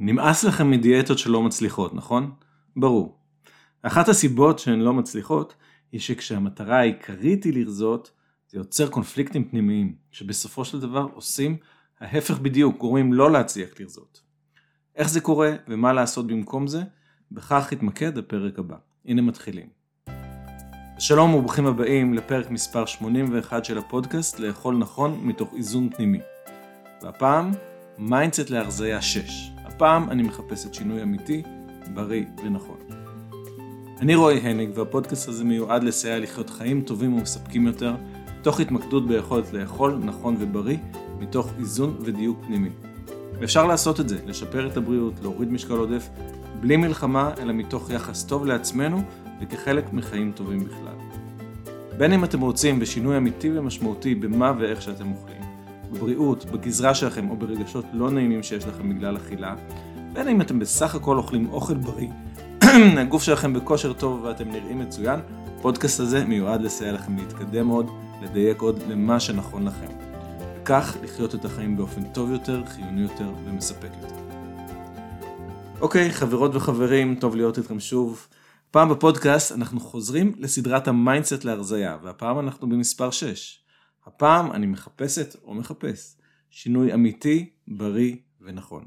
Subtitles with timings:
[0.00, 2.30] נמאס לכם מדיאטות שלא מצליחות, נכון?
[2.76, 3.18] ברור.
[3.82, 5.54] אחת הסיבות שהן לא מצליחות
[5.92, 8.10] היא שכשהמטרה העיקרית היא לרזות,
[8.48, 11.56] זה יוצר קונפליקטים פנימיים, שבסופו של דבר עושים
[12.00, 14.20] ההפך בדיוק, גורמים לא להצליח לרזות.
[14.96, 16.82] איך זה קורה ומה לעשות במקום זה,
[17.32, 18.76] בכך יתמקד הפרק הבא.
[19.04, 19.66] הנה מתחילים.
[20.98, 26.20] שלום וברוכים הבאים לפרק מספר 81 של הפודקאסט לאכול נכון מתוך איזון פנימי.
[27.02, 27.50] והפעם,
[27.98, 29.57] mindset להרזייה 6.
[29.78, 31.42] הפעם אני מחפשת שינוי אמיתי,
[31.94, 32.76] בריא ונכון.
[34.00, 37.94] אני רועי הניג והפודקאסט הזה מיועד לסייע לחיות חיים טובים ומספקים יותר,
[38.42, 40.76] תוך התמקדות ביכולת לאכול נכון ובריא,
[41.18, 42.68] מתוך איזון ודיוק פנימי.
[43.40, 46.08] ואפשר לעשות את זה, לשפר את הבריאות, להוריד משקל עודף,
[46.60, 49.02] בלי מלחמה, אלא מתוך יחס טוב לעצמנו
[49.40, 50.94] וכחלק מחיים טובים בכלל.
[51.98, 55.42] בין אם אתם רוצים בשינוי אמיתי ומשמעותי במה ואיך שאתם אוכלים,
[55.92, 59.54] בבריאות, בגזרה שלכם או ברגשות לא נעימים שיש לכם בגלל אכילה,
[60.12, 62.08] בין אם אתם בסך הכל אוכלים אוכל בריא,
[63.00, 65.20] הגוף שלכם בכושר טוב ואתם נראים מצוין,
[65.58, 67.90] הפודקאסט הזה מיועד לסייע לכם להתקדם עוד,
[68.22, 70.08] לדייק עוד למה שנכון לכם.
[70.68, 74.14] וכך לחיות את החיים באופן טוב יותר, חיוני יותר ומספק יותר.
[75.80, 78.26] אוקיי, חברות וחברים, טוב להיות איתכם שוב.
[78.70, 83.58] הפעם בפודקאסט אנחנו חוזרים לסדרת ה mindset להרזייה, והפעם אנחנו במספר 6.
[84.08, 86.16] הפעם אני מחפשת או מחפש
[86.50, 88.84] שינוי אמיתי, בריא ונכון.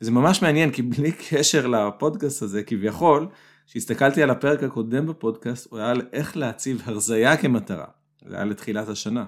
[0.00, 3.28] וזה ממש מעניין כי בלי קשר לפודקאסט הזה כביכול,
[3.66, 7.86] כשהסתכלתי על הפרק הקודם בפודקאסט הוא היה על איך להציב הרזייה כמטרה.
[8.28, 9.24] זה היה לתחילת השנה.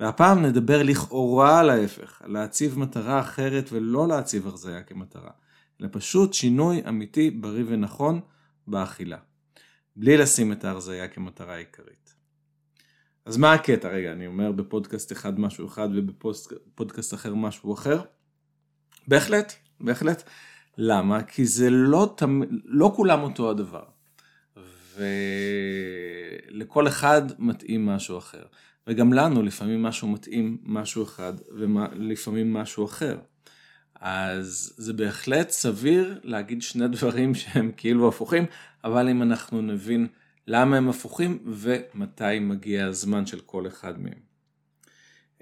[0.00, 5.30] והפעם נדבר לכאורה על ההפך, על להציב מטרה אחרת ולא להציב הרזייה כמטרה,
[5.80, 8.20] אלא פשוט שינוי אמיתי, בריא ונכון
[8.66, 9.18] באכילה.
[9.96, 12.09] בלי לשים את ההרזייה כמטרה עיקרית.
[13.26, 13.88] אז מה הקטע?
[13.88, 18.00] רגע, אני אומר בפודקאסט אחד משהו אחד ובפודקאסט אחר משהו אחר?
[19.08, 20.22] בהחלט, בהחלט.
[20.78, 21.22] למה?
[21.22, 22.40] כי זה לא, תמ...
[22.64, 23.84] לא כולם אותו הדבר.
[26.50, 28.42] ולכל אחד מתאים משהו אחר.
[28.86, 33.18] וגם לנו לפעמים משהו מתאים משהו אחד ולפעמים משהו אחר.
[34.00, 38.44] אז זה בהחלט סביר להגיד שני דברים שהם כאילו הפוכים,
[38.84, 40.06] אבל אם אנחנו נבין
[40.46, 44.30] למה הם הפוכים ומתי מגיע הזמן של כל אחד מהם.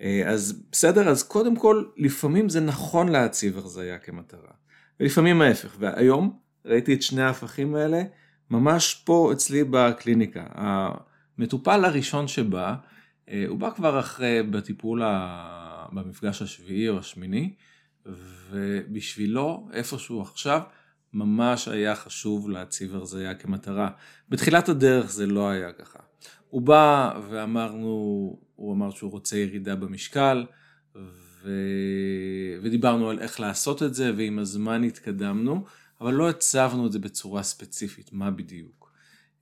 [0.00, 4.52] אה, אז בסדר, אז קודם כל, לפעמים זה נכון להציב הרזייה כמטרה,
[5.00, 8.02] ולפעמים ההפך, והיום ראיתי את שני ההפכים האלה
[8.50, 10.46] ממש פה אצלי בקליניקה.
[10.54, 12.74] המטופל הראשון שבא,
[13.28, 15.02] אה, הוא בא כבר אחרי, בטיפול,
[15.92, 17.54] במפגש השביעי או השמיני,
[18.50, 20.60] ובשבילו, איפשהו עכשיו,
[21.12, 23.90] ממש היה חשוב להציב הרזייה כמטרה.
[24.28, 25.98] בתחילת הדרך זה לא היה ככה.
[26.48, 30.46] הוא בא ואמרנו, הוא אמר שהוא רוצה ירידה במשקל,
[31.42, 31.50] ו...
[32.62, 35.64] ודיברנו על איך לעשות את זה, ועם הזמן התקדמנו,
[36.00, 38.92] אבל לא הצבנו את זה בצורה ספציפית, מה בדיוק.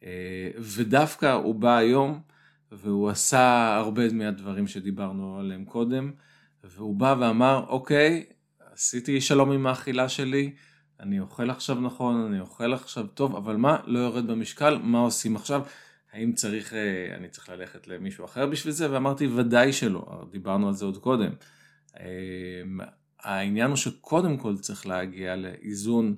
[0.03, 2.21] אה, ודווקא הוא בא היום,
[2.73, 6.13] והוא עשה הרבה מהדברים שדיברנו עליהם קודם,
[6.65, 8.25] והוא בא ואמר, אוקיי,
[8.73, 10.55] עשיתי שלום עם האכילה שלי,
[11.01, 15.37] אני אוכל עכשיו נכון, אני אוכל עכשיו טוב, אבל מה, לא יורד במשקל, מה עושים
[15.37, 15.63] עכשיו?
[16.13, 18.93] האם צריך, אה, אני צריך ללכת למישהו אחר בשביל זה?
[18.93, 21.31] ואמרתי, ודאי שלא, דיברנו על זה עוד קודם.
[22.01, 22.81] אמ,
[23.21, 26.17] העניין הוא שקודם כל צריך להגיע לאיזון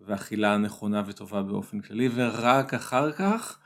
[0.00, 3.58] ואכילה נכונה וטובה באופן כללי, ורק אחר כך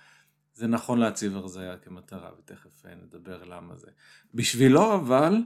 [0.55, 3.87] זה נכון להציב הרזייה כמטרה, ותכף אה, נדבר למה זה.
[4.35, 5.37] בשבילו אבל,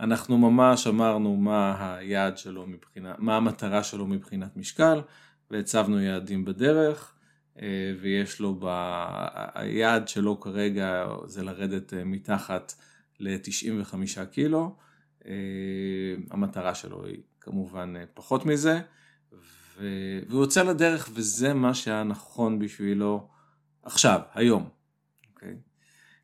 [0.00, 5.00] אנחנו ממש אמרנו מה היעד שלו מבחינת, מה המטרה שלו מבחינת משקל,
[5.50, 7.14] והצבנו יעדים בדרך,
[7.62, 8.66] אה, ויש לו, ב...
[9.54, 12.74] היעד שלו כרגע זה לרדת אה, מתחת
[13.20, 14.76] ל-95 קילו,
[15.26, 15.32] אה,
[16.30, 18.80] המטרה שלו היא כמובן פחות מזה,
[19.32, 19.88] ו...
[20.28, 23.28] והוא יוצא לדרך וזה מה שהיה נכון בשבילו
[23.82, 24.62] עכשיו, היום.
[24.62, 25.28] Okay.
[25.34, 25.56] אוקיי?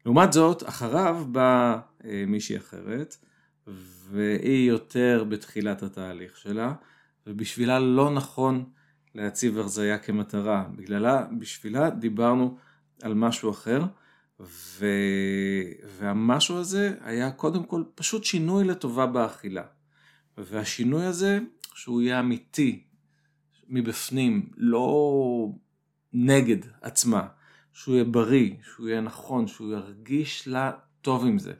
[0.07, 1.79] לעומת זאת, אחריו באה
[2.27, 3.17] מישהי אחרת,
[3.67, 6.75] והיא יותר בתחילת התהליך שלה,
[7.27, 8.65] ובשבילה לא נכון
[9.15, 10.65] להציב הרזייה כמטרה.
[10.77, 12.59] בגללה, בשבילה דיברנו
[13.03, 13.85] על משהו אחר,
[14.41, 14.87] ו...
[15.99, 19.63] והמשהו הזה היה קודם כל פשוט שינוי לטובה באכילה.
[20.39, 21.39] והשינוי הזה,
[21.75, 22.85] שהוא יהיה אמיתי,
[23.69, 25.49] מבפנים, לא
[26.13, 27.27] נגד עצמה,
[27.73, 30.73] שהוא יהיה בריא, שהוא יהיה נכון, שהוא ירגיש לה
[31.03, 31.53] טוב עם זה,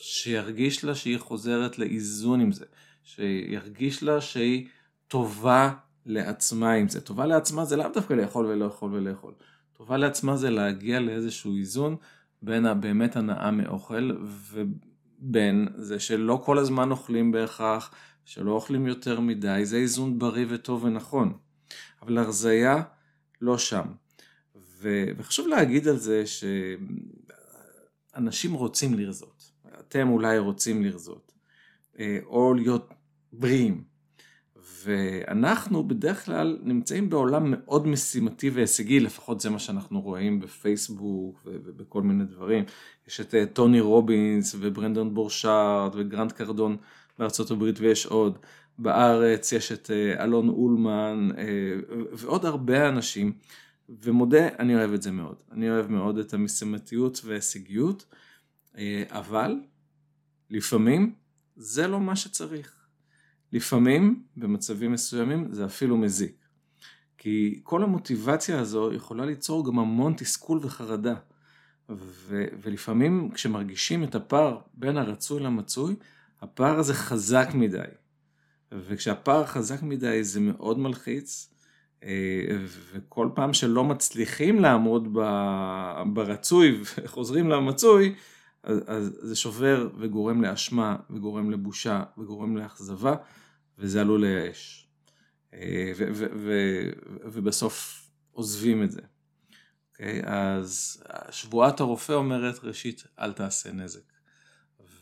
[0.00, 2.64] שירגיש לה שהיא חוזרת לאיזון עם זה,
[3.04, 4.68] שירגיש לה שהיא
[5.08, 5.72] טובה
[6.06, 7.00] לעצמה עם זה.
[7.00, 9.34] טובה לעצמה זה לאו דווקא לאכול ולאכול ולאכול.
[9.76, 11.96] טובה לעצמה זה להגיע לאיזשהו איזון
[12.42, 14.10] בין הבאמת הנאה מאוכל
[14.50, 17.94] ובין זה שלא כל הזמן אוכלים בהכרח,
[18.24, 21.32] שלא אוכלים יותר מדי, זה איזון בריא וטוב ונכון.
[22.02, 22.82] אבל הרזייה
[23.40, 23.86] לא שם.
[24.56, 26.24] ו, וחשוב להגיד על זה
[28.16, 29.39] שאנשים רוצים לרזות.
[29.80, 31.30] אתם אולי רוצים לרזות.
[32.00, 32.94] אה, או להיות
[33.32, 33.82] בריאים.
[34.84, 42.02] ואנחנו בדרך כלל נמצאים בעולם מאוד משימתי והישגי, לפחות זה מה שאנחנו רואים בפייסבוק ובכל
[42.02, 42.64] מיני דברים.
[43.08, 46.76] יש את אה, טוני רובינס וברנדון בורשארד וגרנט קרדון
[47.18, 48.38] בארצות הברית ויש עוד.
[48.78, 51.28] בארץ יש את אה, אלון אולמן
[52.12, 53.32] ועוד הרבה אנשים,
[53.88, 55.36] ומודה, אני אוהב את זה מאוד.
[55.52, 58.14] אני אוהב מאוד את המשימתיות וההישגיות,
[59.08, 59.56] אבל
[60.50, 61.14] לפעמים
[61.56, 62.76] זה לא מה שצריך.
[63.52, 66.36] לפעמים, במצבים מסוימים, זה אפילו מזיק.
[67.18, 71.14] כי כל המוטיבציה הזו יכולה ליצור גם המון תסכול וחרדה.
[71.90, 75.94] ו- ולפעמים כשמרגישים את הפער בין הרצוי למצוי,
[76.40, 77.78] הפער הזה חזק מדי.
[78.72, 81.50] וכשהפער חזק מדי זה מאוד מלחיץ,
[82.04, 82.08] אה,
[82.92, 85.08] וכל פעם שלא מצליחים לעמוד
[86.12, 88.14] ברצוי וחוזרים למצוי,
[88.62, 93.14] אז, אז זה שובר וגורם לאשמה וגורם לבושה וגורם לאכזבה
[93.78, 94.88] וזה עלול לייאש.
[95.54, 95.92] אה,
[97.24, 99.00] ובסוף עוזבים את זה.
[99.00, 99.04] Okay,
[99.92, 100.22] אוקיי?
[100.24, 104.12] אז שבועת הרופא אומרת ראשית אל תעשה נזק.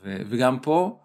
[0.03, 1.05] ו, וגם פה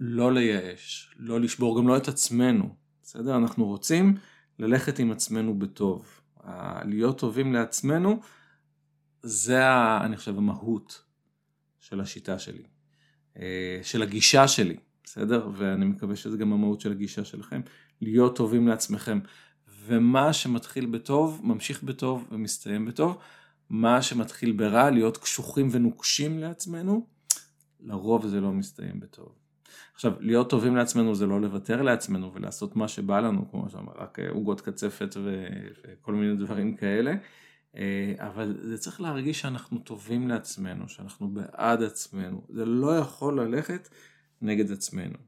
[0.00, 3.36] לא לייאש, לא לשבור גם לא את עצמנו, בסדר?
[3.36, 4.16] אנחנו רוצים
[4.58, 6.20] ללכת עם עצמנו בטוב.
[6.84, 8.20] להיות טובים לעצמנו
[9.22, 9.62] זה
[10.00, 11.02] אני חושב המהות
[11.90, 12.62] של השיטה שלי,
[13.36, 15.48] אה, של הגישה שלי, בסדר?
[15.56, 17.60] ואני מקווה שזה גם המהות של הגישה שלכם,
[18.00, 19.18] להיות טובים לעצמכם.
[19.86, 23.18] ומה שמתחיל בטוב, ממשיך בטוב ומסתיים בטוב.
[23.70, 27.06] מה שמתחיל ברע, להיות קשוחים ונוקשים לעצמנו,
[27.80, 29.34] לרוב זה לא מסתיים בטוב.
[29.94, 34.18] עכשיו, להיות טובים לעצמנו זה לא לוותר לעצמנו ולעשות מה שבא לנו, כמו שאמר, רק
[34.18, 37.14] אה, עוגות קצפת וכל מיני דברים כאלה,
[38.16, 42.42] אבל זה צריך להרגיש שאנחנו טובים לעצמנו, שאנחנו בעד עצמנו.
[42.48, 43.88] זה לא יכול ללכת
[44.42, 45.18] נגד עצמנו.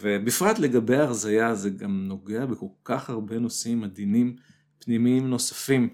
[0.00, 4.36] ובפרט לגבי הרזייה זה גם נוגע בכל כך הרבה נושאים עדינים
[4.78, 5.88] פנימיים נוספים,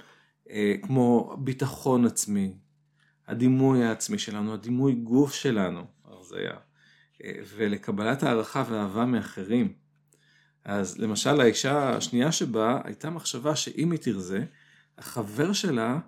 [0.50, 2.54] אה, כמו ביטחון עצמי,
[3.26, 6.56] הדימוי העצמי שלנו, הדימוי גוף שלנו, הרזייה,
[7.24, 9.72] אה, ולקבלת הערכה ואהבה מאחרים.
[10.64, 14.44] אז למשל האישה השנייה שבה הייתה מחשבה שאם היא תרזה,
[14.98, 15.98] החבר שלה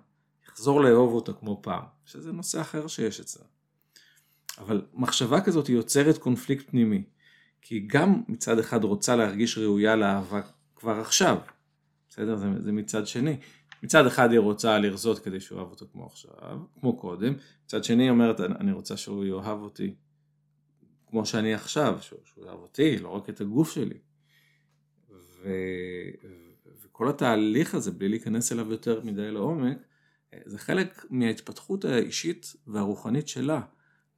[0.47, 3.45] יחזור לאהוב אותה כמו פעם, שזה נושא אחר שיש אצלה.
[4.57, 7.03] אבל מחשבה כזאת יוצרת קונפליקט פנימי,
[7.61, 10.41] כי גם מצד אחד רוצה להרגיש ראויה לאהבה
[10.75, 11.37] כבר עכשיו,
[12.09, 12.35] בסדר?
[12.35, 13.37] זה, זה מצד שני.
[13.83, 17.33] מצד אחד היא רוצה לרזות כדי שהוא אוהב אותו כמו עכשיו, כמו קודם,
[17.65, 19.95] מצד שני היא אומרת אני רוצה שהוא יאהב אותי
[21.07, 23.97] כמו שאני עכשיו, שהוא, שהוא יאהב אותי, לא רק את הגוף שלי.
[25.09, 25.49] ו,
[26.97, 29.77] וכל התהליך הזה, בלי להיכנס אליו יותר מדי לעומק,
[30.45, 33.61] זה חלק מההתפתחות האישית והרוחנית שלה,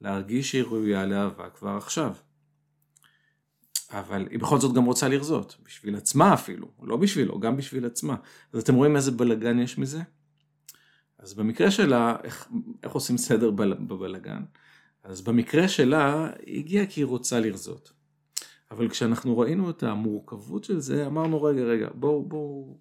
[0.01, 2.13] להרגיש שהיא ראויה לאהבה כבר עכשיו.
[3.91, 8.15] אבל היא בכל זאת גם רוצה לרזות, בשביל עצמה אפילו, לא בשבילו, גם בשביל עצמה.
[8.53, 10.01] אז אתם רואים איזה בלגן יש מזה?
[11.17, 12.49] אז במקרה שלה, איך,
[12.83, 14.43] איך עושים סדר בבלגן?
[15.03, 17.98] אז במקרה שלה, היא הגיעה כי היא רוצה לרזות.
[18.71, 22.77] אבל כשאנחנו ראינו את המורכבות של זה, אמרנו רגע רגע בואו בואו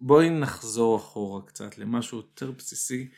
[0.00, 3.08] בואי נחזור אחורה קצת למשהו יותר בסיסי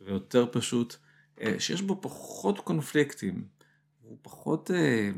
[0.00, 0.96] ויותר פשוט,
[1.40, 3.44] אה, שיש בו פחות קונפליקטים,
[4.02, 5.10] הוא פחות אה,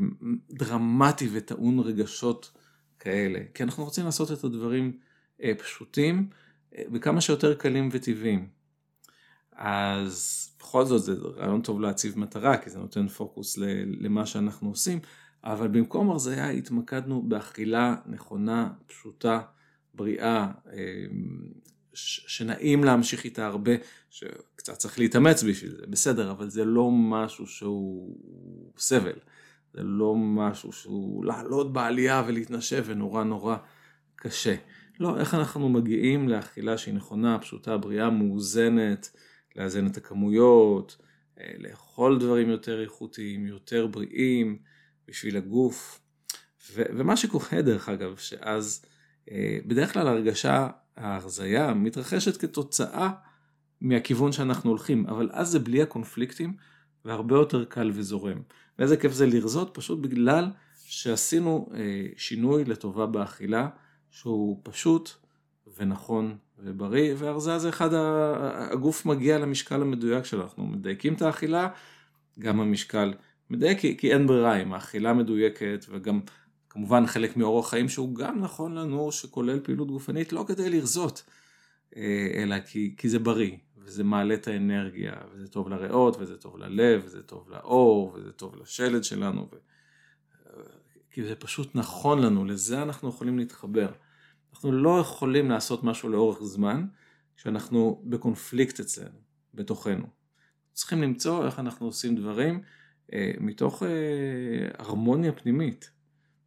[0.51, 2.53] דרמטי וטעון רגשות
[2.99, 4.99] כאלה, כי אנחנו רוצים לעשות את הדברים
[5.43, 6.29] אה, פשוטים
[6.93, 8.49] וכמה שיותר קלים וטבעיים.
[9.53, 13.59] אז בכל זאת זה רעיון טוב להציב מטרה, כי זה נותן פוקוס
[14.01, 14.99] למה שאנחנו עושים,
[15.47, 19.41] אבל במקום הרזייה התמקדנו באכילה נכונה, פשוטה,
[19.95, 21.53] בריאה, אמ,
[21.95, 23.73] שנעים להמשיך איתה הרבה,
[24.11, 28.17] שקצת צריך להתאמץ בשביל זה, בסדר, אבל זה לא משהו שהוא
[28.79, 29.19] סבל,
[29.75, 33.57] זה לא משהו שהוא לעלות בעלייה ולהתנשב ונורא נורא
[34.17, 34.55] קשה.
[35.01, 39.11] לא, איך אנחנו מגיעים לאכילה שהיא נכונה, פשוטה, בריאה, מאוזנת,
[39.57, 40.97] לאזן את הכמויות,
[41.41, 44.59] אה, לאכול דברים יותר איכותיים, יותר בריאים,
[45.09, 46.01] בשביל הגוף.
[46.75, 48.85] ו- ומה שקורה דרך אגב, שאז
[49.31, 53.11] אה, בדרך כלל הרגשה, ההרזייה מתרחשת כתוצאה
[53.81, 56.57] מהכיוון שאנחנו הולכים, אבל אז זה בלי הקונפליקטים
[57.05, 58.39] והרבה יותר קל וזורם.
[58.79, 60.51] ואיזה כיף זה לרזות פשוט בגלל
[60.85, 63.69] שעשינו אה, שינוי לטובה באכילה
[64.11, 65.11] שהוא פשוט
[65.77, 71.69] ונכון ובריא, והרזה זה אחד, הגוף מגיע למשקל המדויק שלו, אנחנו מדייקים את האכילה,
[72.39, 73.15] גם המשקל
[73.51, 76.21] מדייק כי, כי אין ברירה עם האכילה מדויקת וגם
[76.71, 81.23] כמובן חלק מאורח חיים שהוא גם נכון לנו שכולל פעילות גופנית לא כדי לרזות
[81.97, 86.59] אה, אלא כי, כי זה בריא וזה מעלה את האנרגיה וזה טוב לריאות וזה טוב
[86.59, 89.57] ללב וזה טוב לאור וזה טוב לשלד שלנו ו...
[91.11, 93.93] כי זה פשוט נכון לנו לזה אנחנו יכולים להתחבר.
[94.53, 96.87] אנחנו לא יכולים לעשות משהו לאורך זמן
[97.37, 99.19] כשאנחנו בקונפליקט אצלנו
[99.55, 100.07] בתוכנו.
[100.73, 102.61] צריכים למצוא איך אנחנו עושים דברים אה,
[103.41, 103.89] מתוך אה,
[104.79, 105.91] הרמוניה פנימית.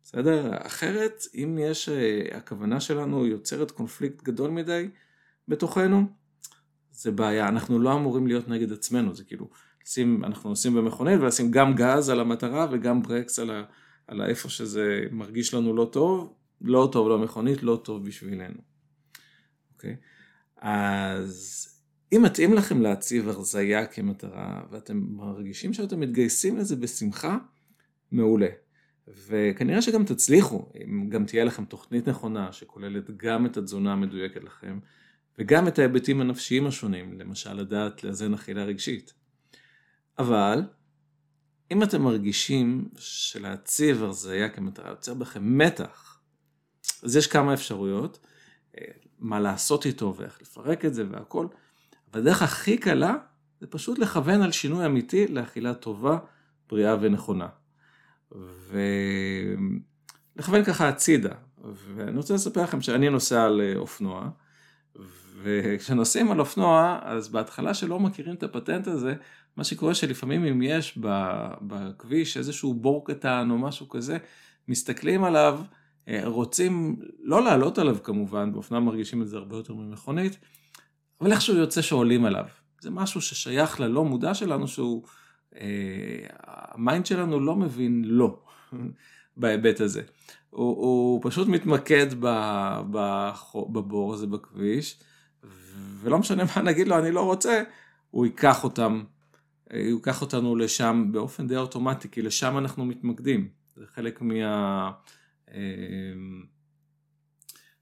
[0.04, 0.52] בסדר?
[0.66, 4.90] אחרת, אם יש, אה, הכוונה שלנו יוצרת קונפליקט גדול מדי
[5.48, 6.06] בתוכנו,
[6.92, 7.48] זה בעיה.
[7.48, 9.50] אנחנו לא אמורים להיות נגד עצמנו, זה כאילו,
[9.86, 13.64] לשים, אנחנו עושים במכונית ולשים גם גז על המטרה וגם ברקס על, ה,
[14.08, 18.62] על איפה שזה מרגיש לנו לא טוב, לא טוב למכונית, לא טוב בשבילנו.
[19.74, 19.96] אוקיי?
[20.58, 21.68] אז
[22.16, 27.38] אם מתאים לכם להציב הרזייה כמטרה ואתם מרגישים שאתם מתגייסים לזה בשמחה,
[28.12, 28.48] מעולה.
[29.28, 34.80] וכנראה שגם תצליחו, אם גם תהיה לכם תוכנית נכונה שכוללת גם את התזונה המדויקת לכם
[35.40, 39.14] וגם את ההיבטים הנפשיים השונים, למשל לדעת לאזן אכילה רגשית.
[40.20, 40.64] אבל
[41.72, 46.20] אם אתם מרגישים שלהציב הרזייה כמטרה יוצר בכם מתח,
[47.04, 48.20] אז יש כמה אפשרויות,
[48.78, 48.84] אה,
[49.20, 51.48] מה לעשות איתו ואיך לפרק את זה והכל.
[52.14, 53.16] והדרך הכי קלה
[53.60, 56.18] זה פשוט לכוון על שינוי אמיתי לאכילה טובה,
[56.70, 57.48] בריאה ונכונה.
[60.36, 61.34] ולכוון ככה הצידה.
[61.96, 64.30] ואני רוצה לספר לכם שאני נוסע על אה, אופנוע,
[65.44, 69.16] וכשנוסעים על אופנוע, אז בהתחלה שלא מכירים את הפטנט הזה,
[69.58, 70.98] מה שקורה שלפעמים אם יש
[71.62, 74.18] בכביש איזשהו בור קטן או משהו כזה,
[74.68, 75.60] מסתכלים עליו,
[76.08, 80.38] אה, רוצים לא לעלות עליו כמובן, באופנוע מרגישים את זה הרבה יותר ממכונית,
[81.22, 82.46] אבל איכשהו יוצא שעולים עליו.
[82.82, 85.04] זה משהו ששייך ללא מודע שלנו, שהוא,
[85.56, 85.66] אה,
[86.48, 88.40] ה mind שלנו לא מבין לא
[89.38, 90.02] בהיבט הזה.
[90.50, 92.28] הוא, הוא פשוט מתמקד ב,
[92.92, 95.00] ב, בבור הזה בכביש,
[96.02, 97.64] ולא משנה מה נגיד לו, אני לא רוצה,
[98.12, 99.04] הוא ייקח אותם,
[99.72, 103.50] הוא ייקח אותנו לשם באופן די אוטומטי, כי לשם אנחנו מתמקדים.
[103.76, 104.92] זה חלק מה...
[105.52, 105.60] אה,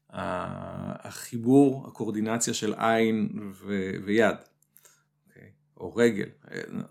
[0.10, 4.48] החיבור, הקואורדינציה של עין ו- ויד, okay.
[5.30, 5.50] אוקיי?
[5.78, 6.30] או רגל,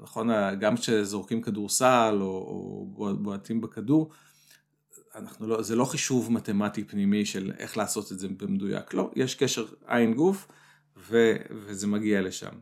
[0.00, 0.30] נכון,
[0.60, 2.26] גם כשזורקים כדורסל או,
[2.96, 4.10] או בועטים בכדור,
[5.14, 9.34] אנחנו לא, זה לא חישוב מתמטי פנימי של איך לעשות את זה במדויק, לא, יש
[9.34, 10.48] קשר עין גוף
[10.96, 12.52] ו, וזה מגיע לשם.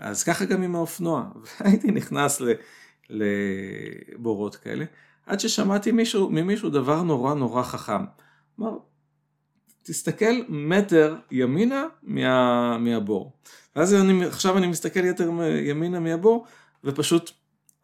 [0.00, 2.42] אז ככה גם עם האופנוע, והייתי נכנס
[3.10, 4.84] לבורות כאלה,
[5.26, 8.04] עד ששמעתי מישהו, ממישהו דבר נורא נורא חכם.
[8.60, 8.78] אמר,
[9.88, 13.32] תסתכל מטר ימינה מה, מהבור.
[13.76, 15.30] ואז אני, עכשיו אני מסתכל יותר
[15.64, 16.46] ימינה מהבור,
[16.84, 17.30] ופשוט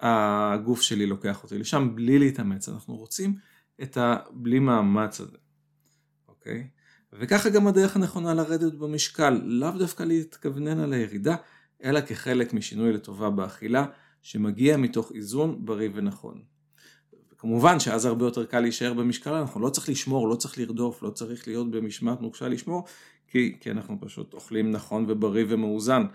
[0.00, 2.68] הגוף שלי לוקח אותי לשם בלי להתאמץ.
[2.68, 3.36] אנחנו רוצים
[3.82, 5.36] את הבלי מאמץ הזה,
[6.28, 6.68] אוקיי?
[7.12, 11.36] וככה גם הדרך הנכונה לרדת במשקל, לאו דווקא להתכוונן על הירידה,
[11.84, 13.86] אלא כחלק משינוי לטובה באכילה,
[14.22, 16.42] שמגיע מתוך איזון בריא ונכון.
[17.44, 21.10] כמובן שאז הרבה יותר קל להישאר במשקל, אנחנו לא צריך לשמור, לא צריך לרדוף, לא
[21.10, 22.84] צריך להיות במשמעת נוקשה לשמור,
[23.28, 26.06] כי, כי אנחנו פשוט אוכלים נכון ובריא ומאוזן.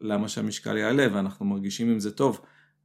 [0.00, 2.40] למה שהמשקל יעלה ואנחנו מרגישים עם זה טוב?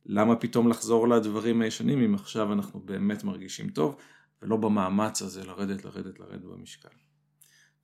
[0.05, 3.95] למה פתאום לחזור לדברים הישנים אם עכשיו אנחנו באמת מרגישים טוב,
[4.41, 6.89] ולא במאמץ הזה לרדת, לרדת, לרדת במשקל.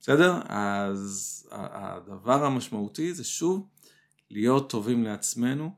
[0.00, 0.40] בסדר?
[0.44, 3.66] אז הדבר המשמעותי זה שוב
[4.30, 5.70] להיות טובים לעצמנו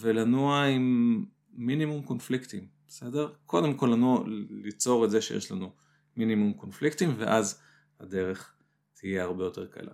[0.00, 2.79] ולנוע עם מינימום קונפליקטים.
[2.90, 3.28] בסדר?
[3.46, 4.24] קודם כל לנו
[4.64, 5.72] ליצור את זה שיש לנו
[6.16, 7.60] מינימום קונפליקטים ואז
[8.00, 8.52] הדרך
[9.00, 9.92] תהיה הרבה יותר קלה.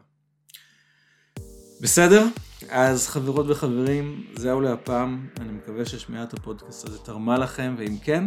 [1.81, 2.27] בסדר?
[2.69, 8.27] אז חברות וחברים, זהו להפעם, אני מקווה ששמיעת הפודקאסט הזה תרמה לכם, ואם כן,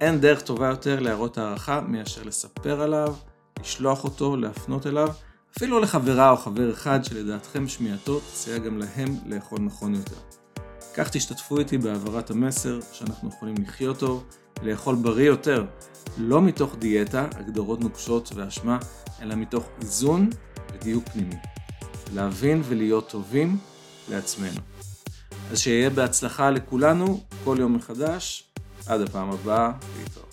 [0.00, 3.14] אין דרך טובה יותר להראות הערכה מאשר לספר עליו,
[3.60, 5.08] לשלוח אותו, להפנות אליו,
[5.56, 10.45] אפילו לחברה או חבר אחד שלדעתכם שמיעתו תסייע גם להם לאכול נכון יותר.
[10.96, 14.24] כך תשתתפו איתי בהעברת המסר שאנחנו יכולים לחיות טוב,
[14.62, 15.64] לאכול בריא יותר,
[16.18, 18.78] לא מתוך דיאטה, הגדרות נוקשות ואשמה,
[19.22, 20.30] אלא מתוך איזון
[20.72, 21.34] ודיוק פנימי.
[22.14, 23.58] להבין ולהיות טובים
[24.10, 24.60] לעצמנו.
[25.50, 28.44] אז שיהיה בהצלחה לכולנו, כל יום מחדש.
[28.86, 30.25] עד הפעם הבאה, להתראות.